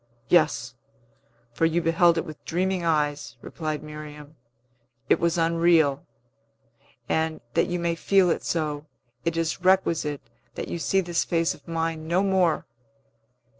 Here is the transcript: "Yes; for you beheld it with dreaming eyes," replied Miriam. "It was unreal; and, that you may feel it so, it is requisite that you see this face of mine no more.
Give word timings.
"Yes; 0.29 0.73
for 1.53 1.67
you 1.67 1.79
beheld 1.79 2.17
it 2.17 2.25
with 2.25 2.43
dreaming 2.43 2.83
eyes," 2.83 3.37
replied 3.39 3.83
Miriam. 3.83 4.35
"It 5.09 5.19
was 5.19 5.37
unreal; 5.37 6.07
and, 7.07 7.39
that 7.53 7.67
you 7.67 7.77
may 7.77 7.93
feel 7.93 8.31
it 8.31 8.43
so, 8.43 8.87
it 9.25 9.37
is 9.37 9.61
requisite 9.63 10.21
that 10.55 10.69
you 10.69 10.79
see 10.79 11.01
this 11.01 11.23
face 11.23 11.53
of 11.53 11.67
mine 11.67 12.07
no 12.07 12.23
more. 12.23 12.65